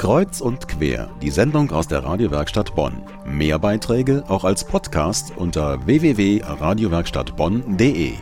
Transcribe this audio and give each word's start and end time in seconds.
Kreuz 0.00 0.40
und 0.40 0.66
quer, 0.66 1.14
die 1.20 1.28
Sendung 1.28 1.70
aus 1.72 1.86
der 1.86 2.02
Radiowerkstatt 2.02 2.74
Bonn. 2.74 3.02
Mehr 3.26 3.58
Beiträge 3.58 4.24
auch 4.28 4.44
als 4.44 4.64
Podcast 4.64 5.34
unter 5.36 5.84
www.radiowerkstattbonn.de. 5.84 8.14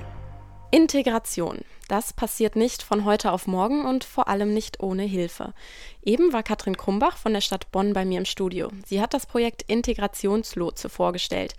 Integration. 0.72 1.58
Das 1.86 2.12
passiert 2.12 2.56
nicht 2.56 2.82
von 2.82 3.04
heute 3.04 3.30
auf 3.30 3.46
morgen 3.46 3.84
und 3.84 4.02
vor 4.02 4.26
allem 4.26 4.52
nicht 4.52 4.82
ohne 4.82 5.04
Hilfe. 5.04 5.54
Eben 6.02 6.32
war 6.32 6.42
Katrin 6.42 6.76
Krumbach 6.76 7.16
von 7.16 7.32
der 7.32 7.43
Stadt 7.43 7.70
Bonn 7.70 7.92
bei 7.92 8.04
mir 8.04 8.18
im 8.18 8.24
Studio. 8.24 8.72
Sie 8.84 9.00
hat 9.00 9.14
das 9.14 9.26
Projekt 9.26 9.62
Integrationslotse 9.68 10.88
vorgestellt. 10.88 11.54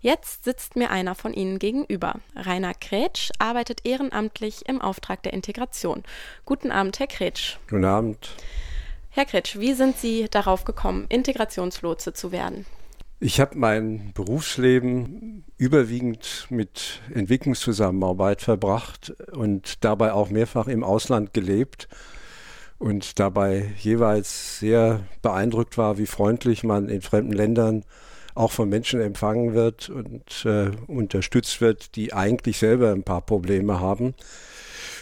Jetzt 0.00 0.44
sitzt 0.44 0.76
mir 0.76 0.90
einer 0.90 1.14
von 1.14 1.34
ihnen 1.34 1.58
gegenüber. 1.58 2.14
Rainer 2.34 2.72
Kretsch 2.72 3.32
arbeitet 3.38 3.84
ehrenamtlich 3.84 4.66
im 4.66 4.80
Auftrag 4.80 5.22
der 5.24 5.34
Integration. 5.34 6.04
Guten 6.46 6.72
Abend, 6.72 6.98
Herr 6.98 7.06
Kretsch. 7.06 7.58
Guten 7.68 7.84
Abend. 7.84 8.30
Herr 9.10 9.24
Kretsch, 9.24 9.58
wie 9.58 9.72
sind 9.72 9.96
Sie 9.96 10.26
darauf 10.30 10.64
gekommen, 10.64 11.06
Integrationslotse 11.08 12.12
zu 12.12 12.32
werden? 12.32 12.66
Ich 13.20 13.40
habe 13.40 13.58
mein 13.58 14.12
Berufsleben 14.14 15.44
überwiegend 15.56 16.46
mit 16.50 17.00
Entwicklungszusammenarbeit 17.12 18.42
verbracht 18.42 19.12
und 19.32 19.84
dabei 19.84 20.12
auch 20.12 20.30
mehrfach 20.30 20.68
im 20.68 20.84
Ausland 20.84 21.34
gelebt 21.34 21.88
und 22.78 23.18
dabei 23.18 23.72
jeweils 23.78 24.60
sehr 24.60 25.00
beeindruckt 25.20 25.76
war, 25.78 25.98
wie 25.98 26.06
freundlich 26.06 26.62
man 26.62 26.88
in 26.88 27.02
fremden 27.02 27.32
Ländern 27.32 27.84
auch 28.36 28.52
von 28.52 28.68
Menschen 28.68 29.00
empfangen 29.00 29.52
wird 29.52 29.88
und 29.88 30.44
äh, 30.44 30.70
unterstützt 30.86 31.60
wird, 31.60 31.96
die 31.96 32.12
eigentlich 32.12 32.58
selber 32.58 32.92
ein 32.92 33.02
paar 33.02 33.22
Probleme 33.22 33.80
haben. 33.80 34.14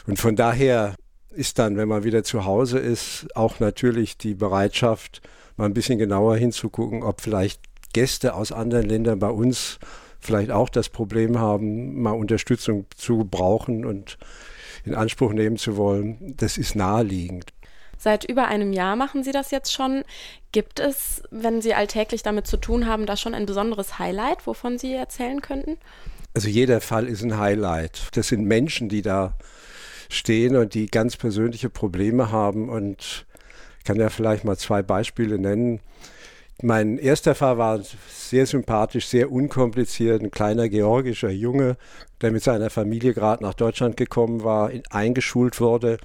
Und 0.07 0.19
von 0.19 0.37
daher 0.37 0.95
ist 1.37 1.59
dann, 1.59 1.77
wenn 1.77 1.89
man 1.89 2.05
wieder 2.05 2.25
zu 2.25 2.45
Hause 2.45 2.79
ist, 2.79 3.27
auch 3.35 3.61
natürlich 3.61 4.17
die 4.17 4.35
Bereitschaft, 4.35 5.21
mal 5.57 5.67
ein 5.67 5.75
bisschen 5.75 5.99
genauer 5.99 6.37
hinzugucken, 6.37 7.03
ob 7.03 7.21
vielleicht 7.21 7.61
Gäste 7.93 8.35
aus 8.35 8.53
anderen 8.53 8.87
Ländern 8.87 9.19
bei 9.19 9.29
uns 9.29 9.79
vielleicht 10.19 10.51
auch 10.51 10.69
das 10.69 10.89
Problem 10.89 11.39
haben, 11.39 12.01
mal 12.01 12.13
Unterstützung 12.13 12.87
zu 12.97 13.25
brauchen 13.25 13.85
und 13.85 14.19
in 14.85 14.95
Anspruch 14.95 15.33
nehmen 15.33 15.57
zu 15.57 15.77
wollen. 15.77 16.35
Das 16.37 16.59
ist 16.59 16.75
naheliegend. 16.75 17.53
Seit 17.99 18.25
über 18.25 18.47
einem 18.47 18.73
Jahr 18.73 18.97
machen 18.97 19.25
Sie 19.25 19.33
das 19.33 19.51
jetzt 19.51 19.73
schon. 19.73 20.05
Gibt 20.53 20.81
es, 20.81 21.23
wenn 21.31 21.63
Sie 21.63 21.75
alltäglich 21.75 22.23
damit 22.23 22.47
zu 22.47 22.57
tun 22.57 22.87
haben, 22.87 23.07
da 23.07 23.17
schon 23.17 23.35
ein 23.35 23.47
besonderes 23.47 23.99
Highlight, 23.99 24.47
wovon 24.47 24.79
Sie 24.79 24.93
erzählen 24.93 25.41
könnten? 25.41 25.79
Also 26.35 26.49
jeder 26.49 26.81
Fall 26.81 27.07
ist 27.07 27.23
ein 27.23 27.39
Highlight. 27.39 28.09
Das 28.13 28.29
sind 28.29 28.45
Menschen, 28.45 28.89
die 28.89 29.01
da 29.01 29.37
stehen 30.09 30.57
und 30.57 30.75
die 30.75 30.87
ganz 30.87 31.17
persönliche 31.17 31.71
Probleme 31.71 32.31
haben. 32.31 32.69
Und 32.69 33.27
ich 33.79 33.85
kann 33.85 33.99
ja 33.99 34.09
vielleicht 34.09 34.45
mal 34.45 34.57
zwei 34.57 34.83
Beispiele 34.83 35.39
nennen. 35.39 35.81
Mein 36.63 36.97
erster 36.97 37.35
Fall 37.35 37.59
war 37.59 37.81
sehr 38.09 38.47
sympathisch, 38.47 39.09
sehr 39.09 39.31
unkompliziert. 39.31 40.23
Ein 40.23 40.31
kleiner 40.31 40.69
georgischer 40.69 41.31
Junge, 41.31 41.77
der 42.23 42.31
mit 42.31 42.43
seiner 42.43 42.71
Familie 42.71 43.13
gerade 43.13 43.43
nach 43.43 43.55
Deutschland 43.55 43.97
gekommen 43.97 44.43
war, 44.43 44.71
eingeschult 44.91 45.61
wurde, 45.61 45.99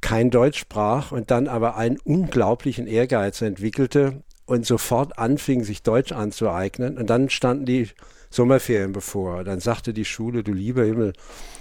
kein 0.00 0.30
Deutsch 0.30 0.60
sprach 0.60 1.12
und 1.12 1.30
dann 1.30 1.48
aber 1.48 1.76
einen 1.76 1.98
unglaublichen 1.98 2.86
Ehrgeiz 2.86 3.42
entwickelte 3.42 4.22
und 4.46 4.64
sofort 4.64 5.18
anfing, 5.18 5.64
sich 5.64 5.82
Deutsch 5.82 6.12
anzueignen. 6.12 6.96
Und 6.96 7.10
dann 7.10 7.28
standen 7.28 7.66
die 7.66 7.88
Sommerferien 8.30 8.92
bevor. 8.92 9.44
Dann 9.44 9.60
sagte 9.60 9.92
die 9.92 10.04
Schule, 10.04 10.42
du 10.42 10.52
lieber 10.52 10.84
Himmel, 10.84 11.12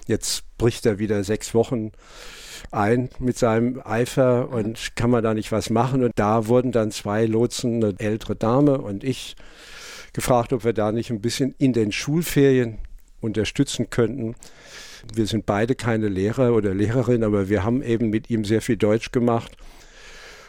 jetzt 0.08 0.44
bricht 0.58 0.86
er 0.86 1.00
wieder 1.00 1.24
sechs 1.24 1.54
Wochen 1.54 1.92
ein 2.72 3.10
mit 3.20 3.38
seinem 3.38 3.82
Eifer 3.84 4.50
und 4.50 4.96
kann 4.96 5.10
man 5.10 5.24
da 5.24 5.34
nicht 5.34 5.52
was 5.52 5.70
machen. 5.70 6.04
Und 6.04 6.12
da 6.16 6.48
wurden 6.48 6.72
dann 6.72 6.92
zwei 6.92 7.26
Lotsen, 7.26 7.84
eine 7.84 7.96
ältere 8.00 8.36
Dame 8.36 8.80
und 8.80 9.04
ich, 9.04 9.36
gefragt, 10.14 10.54
ob 10.54 10.64
wir 10.64 10.74
da 10.74 10.92
nicht 10.92 11.12
ein 11.12 11.22
bisschen 11.22 11.56
in 11.58 11.74
den 11.74 11.92
Schulferien 11.92 12.80
unterstützen 13.22 13.90
könnten. 13.90 14.36
Wir 15.14 15.28
sind 15.28 15.46
beide 15.46 15.76
keine 15.76 16.10
Lehrer 16.10 16.54
oder 16.54 16.74
Lehrerin, 16.74 17.24
aber 17.24 17.50
wir 17.50 17.64
haben 17.64 17.82
eben 17.82 18.10
mit 18.10 18.30
ihm 18.30 18.44
sehr 18.44 18.62
viel 18.62 18.78
Deutsch 18.78 19.12
gemacht 19.12 19.58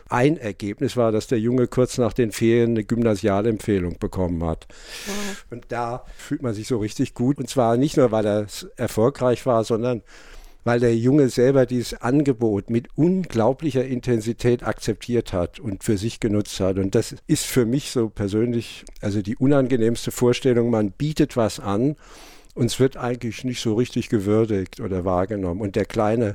ein 0.09 0.37
Ergebnis 0.37 0.97
war, 0.97 1.13
dass 1.13 1.27
der 1.27 1.39
Junge 1.39 1.67
kurz 1.67 1.99
nach 1.99 2.13
den 2.13 2.33
Ferien 2.33 2.71
eine 2.71 2.85
Gymnasialempfehlung 2.85 3.99
bekommen 3.99 4.45
hat. 4.45 4.67
Wow. 5.07 5.45
Und 5.51 5.67
da 5.69 6.05
fühlt 6.17 6.43
man 6.43 6.55
sich 6.55 6.67
so 6.67 6.79
richtig 6.79 7.15
gut. 7.15 7.39
Und 7.39 7.49
zwar 7.49 7.77
nicht 7.77 7.97
nur, 7.97 8.11
weil 8.11 8.27
er 8.27 8.47
erfolgreich 8.77 9.45
war, 9.47 9.65
sondern 9.65 10.03
weil 10.65 10.81
der 10.81 10.97
Junge 10.97 11.29
selber 11.29 11.67
dieses 11.67 11.95
Angebot 11.95 12.69
mit 12.69 12.89
unglaublicher 12.95 13.87
Intensität 13.87 14.63
akzeptiert 14.63 15.33
hat 15.33 15.61
und 15.61 15.85
für 15.85 15.97
sich 15.97 16.21
genutzt 16.21 16.61
hat. 16.61 16.79
Und 16.79 16.95
das 16.95 17.17
ist 17.27 17.47
für 17.47 17.65
mich 17.65 17.91
so 17.91 18.09
persönlich, 18.09 18.85
also 19.01 19.23
die 19.23 19.37
unangenehmste 19.37 20.11
Vorstellung, 20.11 20.71
man 20.71 20.91
bietet 20.91 21.37
was 21.37 21.61
an 21.61 21.97
und 22.55 22.67
es 22.67 22.81
wird 22.81 22.97
eigentlich 22.97 23.45
nicht 23.45 23.63
so 23.63 23.75
richtig 23.75 24.09
gewürdigt 24.09 24.81
oder 24.81 25.05
wahrgenommen. 25.05 25.61
Und 25.61 25.77
der 25.77 25.87
Kleine 25.87 26.35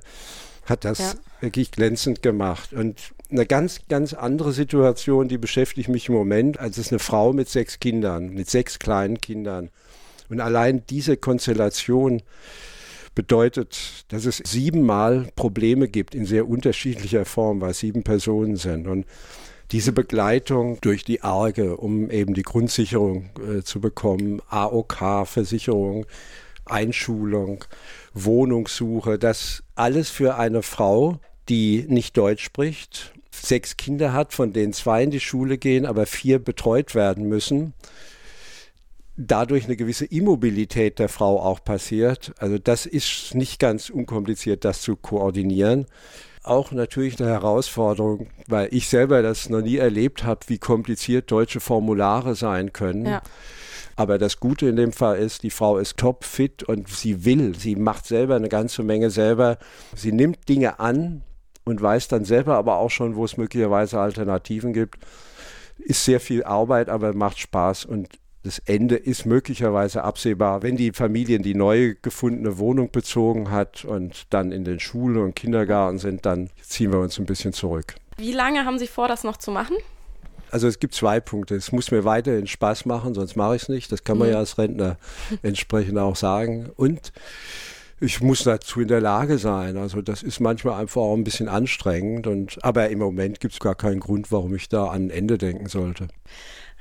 hat 0.66 0.86
das 0.86 1.00
ja. 1.00 1.14
wirklich 1.42 1.72
glänzend 1.72 2.22
gemacht. 2.22 2.74
Und 2.74 3.14
eine 3.34 3.46
ganz, 3.46 3.82
ganz 3.90 4.14
andere 4.14 4.54
Situation, 4.54 5.28
die 5.28 5.38
beschäftigt 5.38 5.90
mich 5.90 6.08
im 6.08 6.16
Moment, 6.16 6.60
als 6.60 6.78
es 6.78 6.92
eine 6.92 7.00
Frau 7.00 7.34
mit 7.34 7.50
sechs 7.50 7.80
Kindern, 7.80 8.30
mit 8.30 8.50
sechs 8.50 8.80
kleinen 8.80 9.20
Kindern. 9.20 9.70
Und 10.30 10.40
allein 10.40 10.84
diese 10.90 11.18
Konstellation 11.18 12.22
bedeutet, 13.16 14.06
dass 14.10 14.26
es 14.26 14.38
siebenmal 14.38 15.28
Probleme 15.36 15.88
gibt 15.88 16.16
in 16.16 16.26
sehr 16.26 16.48
unterschiedlicher 16.48 17.26
Form, 17.26 17.62
weil 17.62 17.74
sieben 17.74 18.04
Personen 18.04 18.56
sind. 18.56 18.88
Und 18.88 19.06
diese 19.72 19.92
Begleitung 19.92 20.78
durch 20.82 21.04
die 21.04 21.22
Arge, 21.22 21.78
um 21.78 22.10
eben 22.10 22.34
die 22.34 22.44
Grundsicherung 22.44 23.30
äh, 23.40 23.64
zu 23.64 23.82
bekommen, 23.82 24.42
AOK, 24.50 25.28
Versicherung, 25.28 26.06
Einschulung, 26.66 27.66
Wohnungssuche, 28.14 29.18
das 29.18 29.64
alles 29.76 30.10
für 30.10 30.36
eine 30.36 30.62
Frau, 30.62 31.20
die 31.50 31.86
nicht 31.88 32.16
Deutsch 32.18 32.44
spricht, 32.44 33.14
sechs 33.46 33.78
Kinder 33.78 34.14
hat, 34.14 34.34
von 34.34 34.54
denen 34.54 34.74
zwei 34.74 35.04
in 35.04 35.12
die 35.12 35.20
Schule 35.20 35.58
gehen, 35.58 35.86
aber 35.86 36.06
vier 36.06 36.40
betreut 36.40 36.96
werden 36.96 37.28
müssen. 37.28 37.74
Dadurch 39.16 39.66
eine 39.66 39.76
gewisse 39.76 40.06
Immobilität 40.06 40.98
der 40.98 41.10
Frau 41.10 41.40
auch 41.40 41.64
passiert. 41.64 42.34
Also 42.38 42.58
das 42.58 42.86
ist 42.86 43.36
nicht 43.36 43.60
ganz 43.60 43.90
unkompliziert, 43.90 44.66
das 44.66 44.82
zu 44.82 44.96
koordinieren. 44.96 45.86
Auch 46.42 46.72
natürlich 46.72 47.22
eine 47.22 47.30
Herausforderung, 47.30 48.28
weil 48.48 48.70
ich 48.72 48.90
selber 48.90 49.22
das 49.22 49.50
noch 49.50 49.62
nie 49.62 49.78
erlebt 49.78 50.24
habe, 50.24 50.42
wie 50.48 50.58
kompliziert 50.58 51.32
deutsche 51.32 51.60
Formulare 51.60 52.36
sein 52.36 52.74
können. 52.74 53.06
Ja. 53.06 53.22
Aber 53.96 54.18
das 54.18 54.40
Gute 54.40 54.68
in 54.68 54.76
dem 54.76 54.92
Fall 54.92 55.20
ist, 55.20 55.44
die 55.44 55.52
Frau 55.52 55.78
ist 55.78 55.98
topfit 55.98 56.64
und 56.64 56.90
sie 56.90 57.26
will, 57.26 57.56
sie 57.56 57.76
macht 57.76 58.08
selber 58.08 58.36
eine 58.36 58.50
ganze 58.50 58.82
Menge 58.82 59.12
selber. 59.12 59.60
Sie 59.96 60.12
nimmt 60.12 60.50
Dinge 60.50 60.80
an 60.80 61.22
und 61.66 61.82
weiß 61.82 62.08
dann 62.08 62.26
selber 62.26 62.56
aber 62.56 62.78
auch 62.78 62.92
schon, 62.92 63.16
wo 63.16 63.26
es 63.26 63.38
möglicherweise 63.38 64.00
Alternativen 64.00 64.74
gibt. 64.74 65.00
Ist 65.78 66.06
sehr 66.06 66.20
viel 66.20 66.44
Arbeit, 66.44 66.90
aber 66.90 67.14
macht 67.14 67.40
Spaß 67.40 67.86
und 67.86 68.10
das 68.44 68.60
Ende 68.60 68.96
ist 68.96 69.26
möglicherweise 69.26 70.04
absehbar, 70.04 70.64
wenn 70.64 70.76
die 70.76 70.92
Familie 70.92 71.40
die 71.40 71.56
neu 71.56 71.96
gefundene 72.02 72.58
Wohnung 72.58 72.92
bezogen 72.92 73.52
hat 73.52 73.86
und 73.86 74.34
dann 74.34 74.52
in 74.52 74.66
den 74.66 74.82
Schulen 74.82 75.18
und 75.18 75.36
Kindergarten 75.36 75.98
sind, 75.98 76.26
dann 76.26 76.50
ziehen 76.62 76.92
wir 76.92 77.00
uns 77.00 77.18
ein 77.18 77.26
bisschen 77.26 77.54
zurück. 77.54 77.96
Wie 78.18 78.34
lange 78.34 78.66
haben 78.66 78.80
Sie 78.80 78.88
vor, 78.88 79.08
das 79.08 79.24
noch 79.24 79.38
zu 79.38 79.50
machen? 79.52 79.78
Also 80.52 80.68
es 80.68 80.80
gibt 80.80 80.94
zwei 80.94 81.20
Punkte. 81.20 81.56
Es 81.56 81.72
muss 81.72 81.90
mir 81.90 82.04
weiterhin 82.04 82.46
Spaß 82.46 82.86
machen, 82.86 83.16
sonst 83.16 83.36
mache 83.36 83.56
ich 83.56 83.64
es 83.64 83.70
nicht. 83.70 83.92
Das 83.92 84.04
kann 84.04 84.18
man 84.18 84.28
mhm. 84.28 84.34
ja 84.34 84.40
als 84.40 84.58
Rentner 84.58 84.98
entsprechend 85.42 85.98
auch 85.98 86.16
sagen. 86.16 86.70
Und 86.76 87.12
ich 88.00 88.22
muss 88.22 88.44
dazu 88.44 88.82
in 88.82 88.88
der 88.88 89.02
Lage 89.02 89.38
sein. 89.38 89.78
Also 89.78 90.02
das 90.02 90.24
ist 90.24 90.40
manchmal 90.40 90.80
einfach 90.80 91.02
auch 91.02 91.16
ein 91.16 91.24
bisschen 91.24 91.48
anstrengend. 91.48 92.28
Und, 92.28 92.64
aber 92.64 92.90
im 92.90 93.00
Moment 93.00 93.40
gibt 93.40 93.54
es 93.54 93.60
gar 93.60 93.76
keinen 93.76 94.00
Grund, 94.00 94.32
warum 94.32 94.56
ich 94.56 94.70
da 94.70 94.88
an 94.88 95.08
ein 95.08 95.10
Ende 95.10 95.38
denken 95.38 95.68
sollte. 95.68 96.08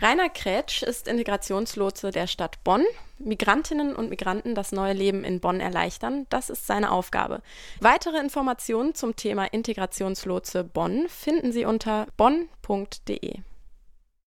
Rainer 0.00 0.28
Kretsch 0.28 0.82
ist 0.82 1.06
Integrationslotse 1.06 2.10
der 2.10 2.26
Stadt 2.26 2.64
Bonn. 2.64 2.82
Migrantinnen 3.18 3.94
und 3.94 4.10
Migranten 4.10 4.56
das 4.56 4.72
neue 4.72 4.94
Leben 4.94 5.22
in 5.22 5.38
Bonn 5.38 5.60
erleichtern, 5.60 6.26
das 6.28 6.50
ist 6.50 6.66
seine 6.66 6.90
Aufgabe. 6.90 7.40
Weitere 7.80 8.18
Informationen 8.18 8.96
zum 8.96 9.14
Thema 9.14 9.44
Integrationslotse 9.44 10.64
Bonn 10.64 11.06
finden 11.08 11.52
Sie 11.52 11.64
unter 11.64 12.08
bonn.de. 12.16 13.42